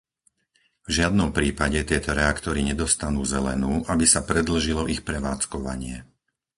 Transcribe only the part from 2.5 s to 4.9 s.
nedostanú zelenú, aby sa predĺžilo